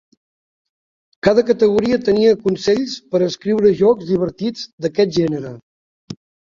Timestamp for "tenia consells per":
2.09-3.23